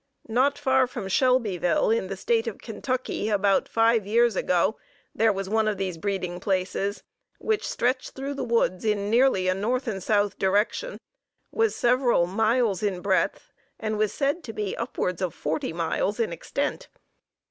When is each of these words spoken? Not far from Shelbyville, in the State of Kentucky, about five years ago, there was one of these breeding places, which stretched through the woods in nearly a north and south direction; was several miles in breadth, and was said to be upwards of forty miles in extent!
Not 0.29 0.57
far 0.57 0.87
from 0.87 1.07
Shelbyville, 1.07 1.91
in 1.91 2.07
the 2.07 2.17
State 2.17 2.47
of 2.47 2.57
Kentucky, 2.57 3.29
about 3.29 3.69
five 3.69 4.07
years 4.07 4.35
ago, 4.35 4.77
there 5.13 5.31
was 5.31 5.47
one 5.47 5.67
of 5.67 5.77
these 5.77 5.99
breeding 5.99 6.39
places, 6.39 7.03
which 7.37 7.69
stretched 7.69 8.13
through 8.15 8.33
the 8.33 8.43
woods 8.43 8.83
in 8.83 9.11
nearly 9.11 9.47
a 9.47 9.53
north 9.53 9.87
and 9.87 10.01
south 10.01 10.39
direction; 10.39 10.99
was 11.51 11.75
several 11.75 12.25
miles 12.25 12.81
in 12.81 13.01
breadth, 13.01 13.51
and 13.79 13.95
was 13.99 14.11
said 14.11 14.43
to 14.45 14.53
be 14.53 14.75
upwards 14.75 15.21
of 15.21 15.35
forty 15.35 15.71
miles 15.71 16.19
in 16.19 16.33
extent! 16.33 16.87